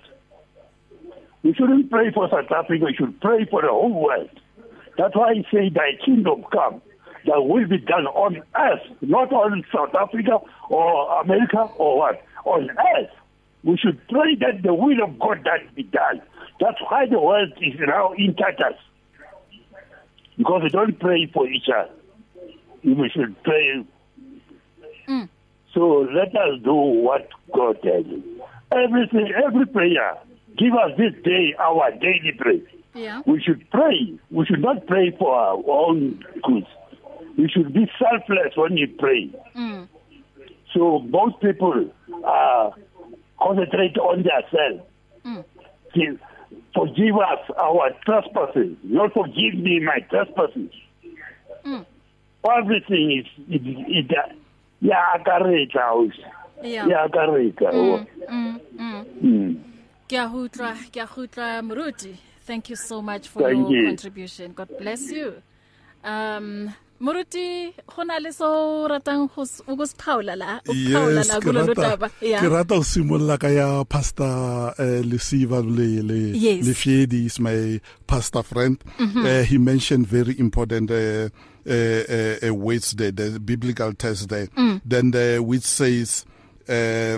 [1.44, 4.30] We shouldn't pray for South Africa, we should pray for the whole world.
[4.98, 6.82] That's why I say thy kingdom come,
[7.26, 12.70] that will be done on earth, not on South Africa or America or what, on
[12.70, 13.10] earth.
[13.64, 16.22] We should pray that the will of God that be done.
[16.60, 18.80] That's why the world is now in tatters.
[20.38, 21.92] Because we don't pray for each other.
[22.84, 23.86] We should pray.
[25.08, 25.30] Mm.
[25.74, 28.48] So let us do what God tells us.
[28.72, 30.18] Everything, every prayer,
[30.58, 32.66] give us this day our daily bread.
[32.94, 33.22] Yeah.
[33.26, 34.18] We should pray.
[34.32, 36.68] We should not pray for our own goods.
[37.40, 39.30] We should be selfless when we pray.
[39.56, 39.88] Mm.
[40.74, 41.90] So most people
[42.26, 42.70] uh,
[43.42, 44.84] concentrate on themselves.
[45.26, 45.46] Mm.
[45.94, 46.20] Give-
[46.76, 48.76] Forgive us our trespasses.
[48.84, 50.72] Not forgive me my trespasses.
[51.66, 51.86] Mm.
[52.58, 54.36] Everything is it, it,
[54.82, 56.24] ya akaretsa ausi.
[56.64, 56.88] Yeah.
[56.88, 59.06] ya akaretsa Mm, mm, mm.
[59.24, 59.56] Mm.
[60.10, 62.16] Ke a hutla, ke a hutla Moruti.
[62.46, 63.88] Thank you so much for Thank your you.
[63.88, 64.54] contribution.
[64.54, 65.42] God bless you.
[66.04, 71.68] Um Moruti gona le so ratang go s- ukusiphaula la ukuphawula yes la ke kulolu
[71.74, 76.66] rata daba ke rata go simolla ka ya pastor uh, Lesiva le le Yes.
[76.68, 79.26] le Fiedi is my pastor friend Mm-hmm.
[79.26, 81.30] uh, he mentioned very important uh,
[81.66, 84.82] uh, uh, uh, words there the biblical text there Mm.
[84.86, 86.26] then the which says
[86.68, 87.18] uh,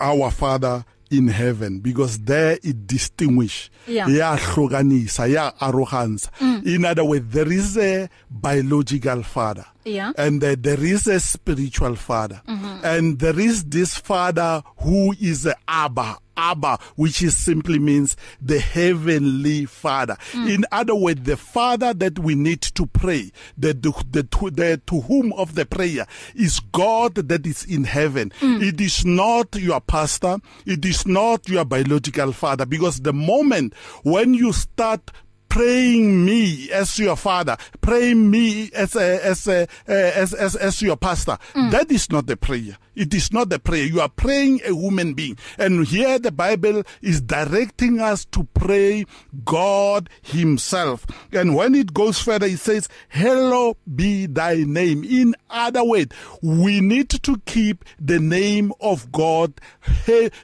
[0.00, 4.06] our father in heaven because there it distinguish Yeah.
[4.08, 4.16] Mm.
[4.16, 6.28] ya hlokanisa ya arrogance
[6.64, 10.12] in other words there is a biological father Yeah.
[10.18, 12.84] and uh, there is a spiritual father Mm-hmm.
[12.84, 18.58] and there is this father who is a abba abba which is simply means the
[18.60, 20.50] heavenly father Mm.
[20.54, 24.80] in other words the father that we need to pray the, the, the, to, the
[24.86, 28.62] to whom of the prayer is god that is in heaven Mm.
[28.62, 33.74] it is not your pastor it is not your biological father because the moment
[34.04, 35.10] when you start
[35.48, 37.56] praying me as your father.
[37.80, 41.38] Praying me as a, as a, uh, as as as your pastor.
[41.54, 42.76] That is not the prayer.
[42.94, 43.84] It is not the prayer.
[43.84, 45.38] You are praying a human being.
[45.56, 49.04] And here the bible is directing us to pray
[49.44, 51.06] god himself.
[51.32, 55.04] And when it goes further it says hello be thy name.
[55.04, 59.54] In other words we need to keep the name of god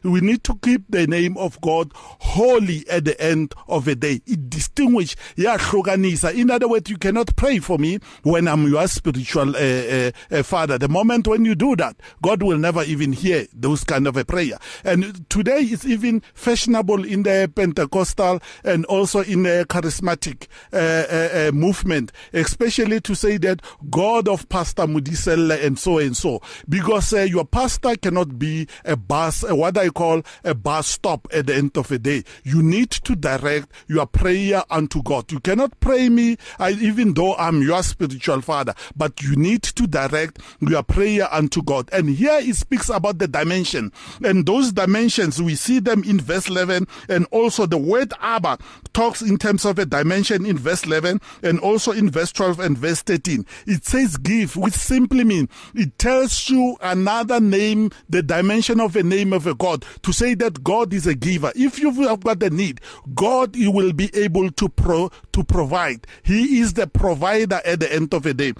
[0.03, 4.21] we need to keep the name of god holy at the end of the day.
[4.27, 4.49] It
[4.95, 6.35] distinguish yahlukanisa.
[6.35, 10.43] In other words you cannot pray for me when i'm your spiritual uh, uh, uh,
[10.43, 10.79] father.
[10.79, 14.25] The moment when you do that god will never even hear those kind of a
[14.25, 14.59] prayer.
[14.85, 21.49] And today it's even fashionable in the pentecostal and also in the charismatic uh, uh,
[21.49, 26.41] uh, movement especially to say that god of pastor mudiselle and so and so.
[26.69, 31.27] Because uh, your pastor cannot be a bus uh, what i call a bus stop
[31.33, 32.25] at the end of the day.
[32.45, 35.33] You need to direct your prayer unto god.
[35.33, 39.87] You cannot pray me I, even though i'm your spiritual father but you need to
[39.87, 41.89] direct your prayer unto god.
[41.91, 43.93] And here it speaks about the dimension.
[44.23, 48.59] And those dimensions we see them in verse 11 and also the word abba
[48.93, 52.77] talks in terms of a dimension in verse 11 and also in verse 12 and
[52.77, 58.81] verse 13 it says give which simply means it tells you another name the dimension
[58.81, 61.53] of a name of a god to say that god is a giver.
[61.57, 62.83] If you've got a need
[63.15, 67.93] god he will be able to pro to provide he is the provider at the
[67.93, 68.53] end of the day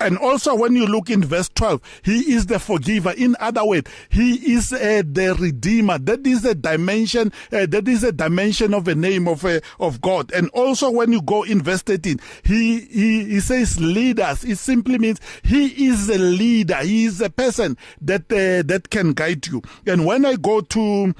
[0.00, 3.10] and also when you look in verse 12, he is the forgiver.
[3.16, 5.98] In other words, he is uh, the redeemer.
[5.98, 10.00] That is a dimension, uh, that is a dimension of the name of, uh, of
[10.00, 10.32] God.
[10.32, 14.44] And also when you go in verse 13, he, he, he says leaders.
[14.44, 16.76] It simply means he is a leader.
[16.76, 19.62] He is a person that, uh, that can guide you.
[19.86, 21.14] And when I go to,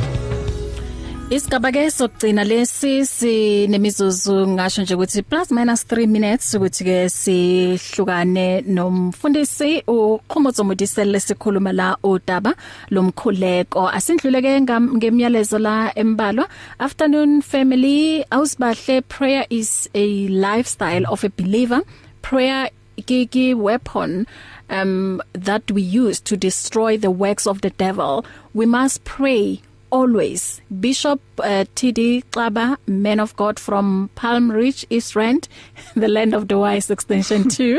[1.28, 8.60] Isigaba ke sokugcina lesi sinemizuzu ngasho nje ukuthi plus minus 3 minutes ukuthi ke sihlukane
[8.60, 12.54] nomfundisi uQhumutso Mudisele lesikhuluma la udaba
[12.90, 21.82] lomkhuleko asindluleke ngemiyalezo la embalwa afternoon family ausbahle prayer is a lifestyle of a believer
[22.22, 22.70] prayer
[23.02, 24.26] ke weapon
[24.70, 28.24] um that we use to destroy the works of the devil
[28.54, 30.60] we must pray always.
[30.80, 35.48] Bishop uh, TD Xaba man of God from Palm Ridge East Rand
[35.94, 37.78] the land of the wise extension 2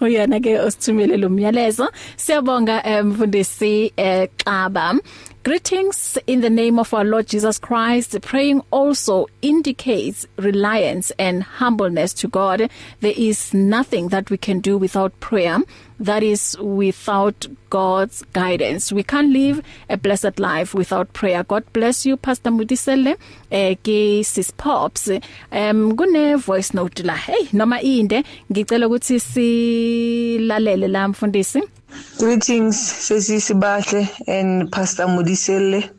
[0.00, 1.88] uyena ke osithumele lo myalezo.
[2.16, 4.90] Siyabonga mfundisi um, Xaba.
[4.90, 5.00] um,
[5.44, 8.20] Greetings in the name of our Lord Jesus Christ.
[8.22, 12.68] Praying also indicates reliance and humbleness to God.
[13.00, 15.58] There is nothing that we can do without prayer.
[16.00, 18.92] That is without God's guidance.
[18.92, 21.44] We can't live a blessed life without prayer.
[21.44, 23.16] God bless you Pastor Mudisele.
[23.50, 25.08] Eh ke sis pops.
[25.52, 27.14] Um kune voice note la.
[27.14, 31.62] Hey noma inde ngicela ukuthi silalele la mfundisi.
[31.88, 35.90] Greetings, Sesi Bahle and Pastor Mudisele.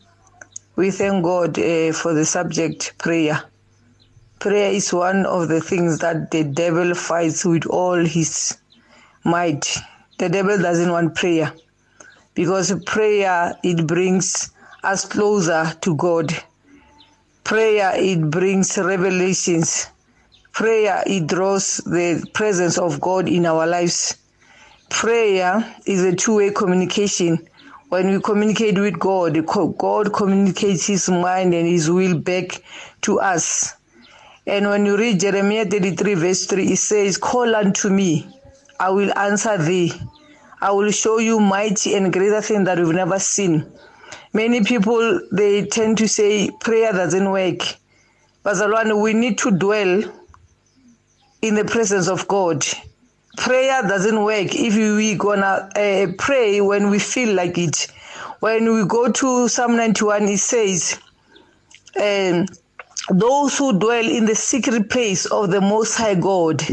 [0.76, 3.42] We thank God uh, for the subject prayer.
[4.40, 8.56] Prayer is one of the things that the devil fights with all his
[9.24, 9.78] might.
[10.20, 11.54] The devil doesn't want prayer
[12.36, 14.52] because prayer it brings
[14.84, 16.32] us closer to God.
[17.44, 19.88] Prayer it brings revelations.
[20.52, 24.16] Prayer it draws the presence of God in our lives
[24.90, 27.48] prayer is a two-way communication.
[27.90, 32.62] When we communicate with God, God communicates his mind and his will back
[33.02, 33.76] to us.
[34.46, 38.28] And when you read Jeremiah 33 verse 3, it says, Call unto me,
[38.80, 39.94] I will answer thee.
[40.62, 43.72] I will show you mighty and greater things that you've never seen.
[44.34, 47.62] Many people, they tend to say prayer doesn't work.
[48.44, 50.04] But we need to dwell
[51.42, 52.66] in the presence of God
[53.38, 57.88] prayer doesn't work if we gonna uh, pray when we feel like it.
[58.40, 61.00] When we go to psalm 91 it says
[62.00, 62.46] um,
[63.10, 66.64] those who dwell in the secret place of the most high god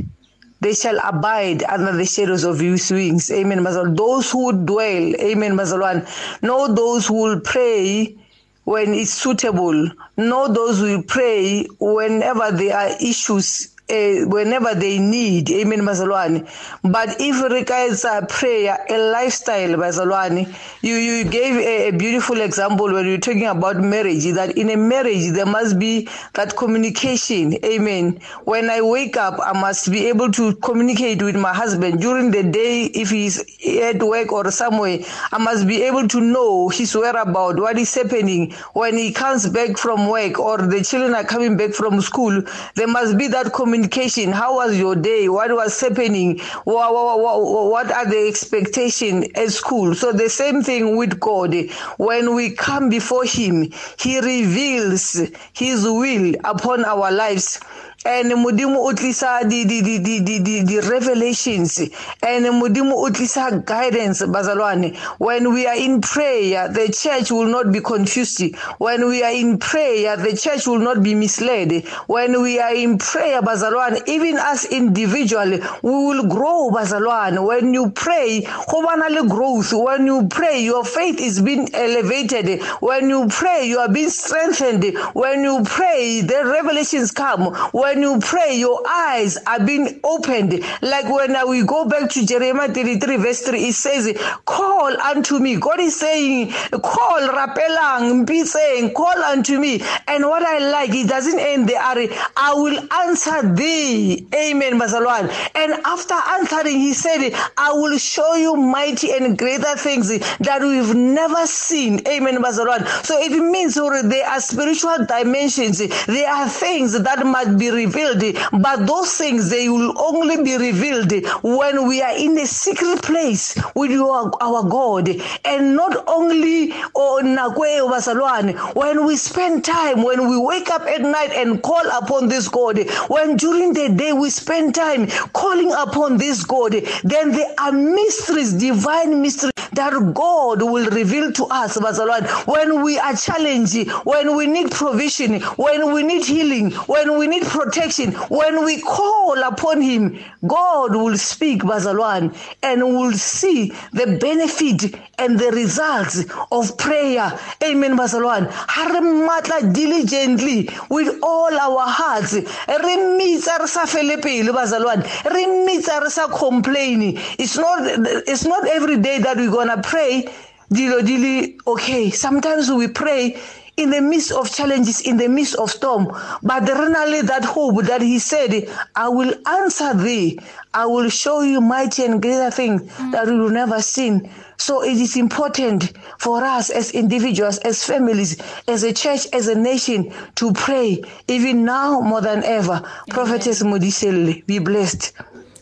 [0.61, 3.31] they shall abide under the shadows of his wings.
[3.31, 6.07] Amen mazal those who dwell amen mazalwan
[6.43, 8.17] know those who will pray
[8.65, 9.89] when it's suitable.
[10.17, 16.43] Know those who will pray whenever there are issues uh, whenever they need amen bazalwane.
[16.83, 22.93] But if requires a prayer a lifestyle bazalwane you you gave a, a beautiful example
[22.93, 28.21] when you're talking about marriage that in a marriage there must be that communication amen.
[28.45, 32.01] When i wake up i must be able to communicate with my husband.
[32.01, 33.39] During the day if he's
[33.81, 34.99] at work or somewhere
[35.31, 38.53] i must be able to know his whereabout what is happening.
[38.73, 42.43] When he comes back from work or the children are coming back from school
[42.75, 44.33] there must be that communication communication?
[44.33, 45.29] How was your day?
[45.29, 46.39] What was happening?
[46.65, 49.95] What, what, what are the expectation at school?
[49.95, 51.55] So the same thing with god.
[51.99, 55.21] When we come before him he reveals
[55.53, 57.61] his will upon our lives.
[58.07, 61.79] And modimo o tlisa di di di di di di di revelations.
[62.23, 64.97] And modimo o tlisa guidance bazalwane.
[65.19, 68.55] When we are in prayer the church will not be confused.
[68.79, 71.85] When we are in prayer the church will not be misled.
[72.07, 77.45] When we are in prayer bazalwane even as individually we will grow bazalwane.
[77.45, 79.73] When you pray go bana le growth.
[79.73, 82.63] When you pray your faith is being elevated.
[82.81, 84.97] When you pray you are being strengthened.
[85.15, 87.53] When you pray the revelations come.
[87.73, 90.63] When when you pray, your eyes are being opened.
[90.83, 95.57] Like when we go back to Jeremiah 33, verse 3, it says, Call unto me.
[95.57, 99.83] God is saying, Call, rapelang, be saying, Call unto me.
[100.07, 101.81] And what I like, it doesn't end there.
[101.81, 104.27] I will answer thee.
[104.35, 105.31] Amen, Basalwan.
[105.55, 110.95] And after answering, he said, I will show you mighty and greater things that we've
[110.95, 112.07] never seen.
[112.07, 112.87] Amen, Basalwan.
[113.07, 115.79] So it means there are spiritual dimensions.
[115.79, 118.37] There are things that must be revealed.
[118.53, 121.13] But those things they will only be revealed
[121.43, 125.09] when we are in a secret place with our, our God.
[125.45, 131.31] And not only on bazalwane when we spend time when we wake up at night
[131.33, 132.79] and call upon this God
[133.09, 136.73] when during the day we spend time calling upon this God
[137.05, 142.99] then there are mysteries divine mysteries that God will reveal to us bazalwane when we
[142.99, 148.13] are challenged when we need provision when we need healing when we need protection protection.
[148.29, 155.39] When we call upon him God will speak bazalwane and will see the benefit and
[155.39, 157.33] the results of prayer.
[157.63, 158.49] Amen bazalwane.
[158.51, 162.35] Ha re matla diligently with all our hearts.
[162.35, 165.03] Re mitsa re sa fele pele bazalwane.
[165.33, 167.15] Re mitsa re sa complain.
[167.39, 167.79] It's not
[168.27, 170.29] it's not every day that we're going to pray.
[170.73, 172.11] Dilo dili okay.
[172.11, 173.41] Sometimes we pray
[173.77, 176.07] in the midst of challenges, in the midst of storm.
[176.43, 180.39] But really that hope that he said, I will answer thee.
[180.73, 183.13] I will show you mighty and greater things mm.
[183.13, 184.31] that you will never seen.
[184.59, 189.55] So it is important for us as individuals, as families, as a church, as a
[189.55, 192.73] nation to pray, even now more than ever.
[192.73, 192.91] Amen.
[193.11, 195.13] Prophetess Modiselle, be blessed.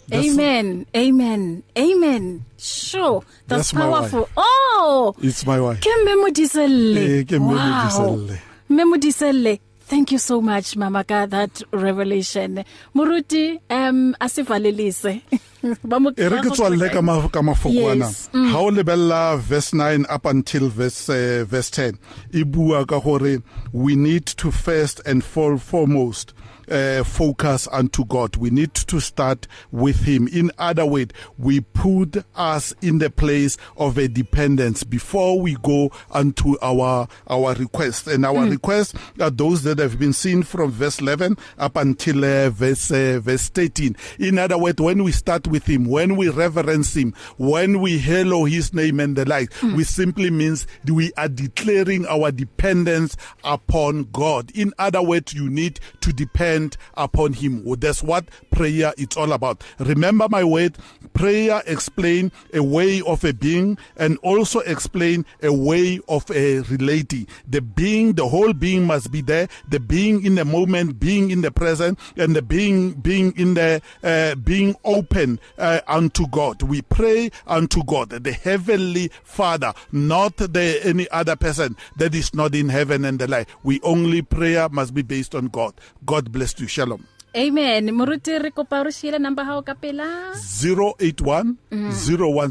[0.09, 0.86] That's Amen.
[0.96, 1.62] Amen.
[1.78, 2.44] Amen.
[2.59, 3.22] Sure.
[3.46, 4.28] That's, That's powerful.
[4.36, 5.14] Oh.
[5.20, 5.80] It's my wife.
[5.80, 6.96] Ke memodiselle.
[6.96, 8.28] Eh, ke memodiselle.
[8.28, 8.36] Wow.
[8.68, 9.61] Memodiselle.
[9.86, 12.64] Thank you so much Mama ka that revelation.
[12.94, 15.20] Muruti um asivalelise.
[15.84, 18.50] ba mo e re ke tswalle ka ma ka mafokwana mm.
[18.52, 21.96] ha o lebella verse 9 up until verse uh, verse 10
[22.32, 23.40] e bua ka gore
[23.72, 26.34] we need to first and foremost
[26.71, 28.37] uh, focus unto God.
[28.37, 30.29] We need to start with Him.
[30.29, 35.91] In other words, we put us in the place of a dependence before we go
[36.11, 38.07] unto our our request.
[38.07, 38.51] And our mm.
[38.51, 43.21] requests are those that have been seen from verse 11 up until uh, verse uh,
[43.23, 43.97] verse 13.
[44.19, 48.45] In other words, when we start with Him, when we reverence Him, when we hallow
[48.45, 49.77] His name and the like, mm.
[49.77, 54.51] we simply means we are declaring our dependence upon God.
[54.55, 57.64] In other words, you need to depend depend upon him.
[57.78, 59.62] That's what prayer is all about.
[59.78, 60.76] Remember my word,
[61.12, 67.26] prayer explain a way of a being and also explain a way of a relating.
[67.48, 69.48] The being, the whole being must be there.
[69.68, 73.82] The being in the moment, being in the present, and the being being in the
[74.02, 76.62] uh, being open uh, unto God.
[76.62, 82.55] We pray unto God, the heavenly Father, not the any other person that is not
[82.55, 83.48] in heaven and the like.
[83.62, 85.74] We only prayer must be based on God.
[86.05, 86.68] God bless blessed you.
[86.68, 87.07] Shalom.
[87.36, 87.88] Amen.
[87.88, 91.92] Moruti re kopa re shile number ha o ka pela 081 mm.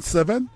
[0.01, 0.49] 017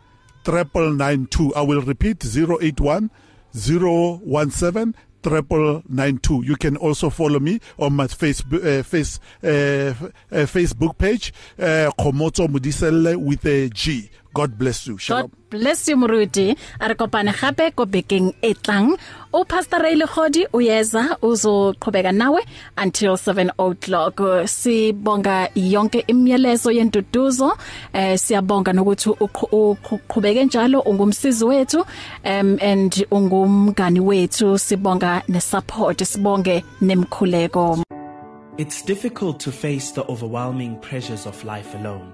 [0.43, 1.53] 992.
[1.55, 3.09] I will repeat 081
[3.53, 6.41] 017 triple nine two.
[6.43, 11.91] You can also follow me on my Facebook uh, face uh, uh, Facebook page, uh,
[11.99, 14.09] Komoto Mudisele with a G.
[14.37, 14.99] God bless you.
[14.99, 15.21] Shalom.
[15.21, 16.55] God bless you Muruti.
[16.79, 18.95] Are kopane gape ko bekeng e tlang.
[19.33, 22.39] O Pastor Ray Legodi uyeza uzoqhubeka nawe
[22.77, 24.21] until 7 o'clock.
[24.45, 27.57] Sibonga yonke imiyalezo yenduduzo.
[27.93, 31.79] Eh siyabonga nokuthi uqhubeke njalo ungumsizi wethu
[32.23, 34.59] um and ungumngani wethu.
[34.59, 36.05] Sibonga nesupport.
[36.05, 37.83] Sibonge nemkhuleko.
[38.59, 42.13] It's difficult to face the overwhelming pressures of life alone.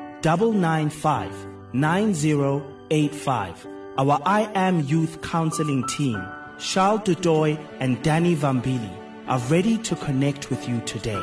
[0.23, 3.67] 995 9085.
[3.97, 6.21] Our I Am Youth Counseling team,
[6.59, 8.91] Charles Dudoy and Danny Vambili,
[9.27, 11.21] are ready to connect with you today.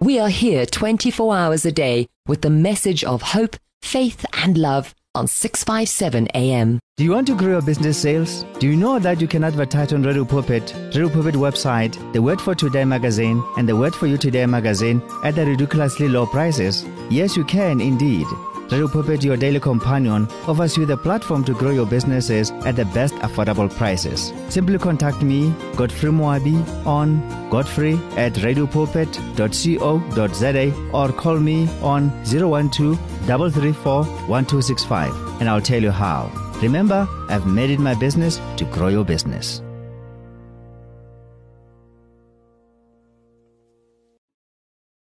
[0.00, 4.94] We are here 24 hours a day with the message of hope, faith, and love
[5.16, 6.78] on 657 AM.
[6.96, 8.44] Do you want to grow your business sales?
[8.58, 12.40] Do you know that you can advertise on Radio Pulpit, Radio Pulpit website, the Word
[12.40, 16.84] for Today magazine, and the Word for You Today magazine at the ridiculously low prices?
[17.10, 18.26] Yes, you can indeed.
[18.70, 22.84] Radio Pulpit, your daily companion, offers you the platform to grow your businesses at the
[22.86, 24.32] best affordable prices.
[24.48, 34.04] Simply contact me, Godfrey Moabi, on godfrey at radiopulpit.co.za or call me on 012 334
[34.04, 36.32] 1265 and I'll tell you how.
[36.60, 39.62] Remember, I've made it my business to grow your business.